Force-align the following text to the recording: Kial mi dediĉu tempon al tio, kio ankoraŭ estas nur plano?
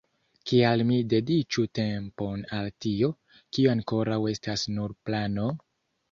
Kial 0.51 0.81
mi 0.91 0.95
dediĉu 1.11 1.65
tempon 1.79 2.41
al 2.59 2.69
tio, 2.85 3.09
kio 3.57 3.69
ankoraŭ 3.73 4.17
estas 4.33 4.63
nur 4.79 4.95
plano? 5.09 5.47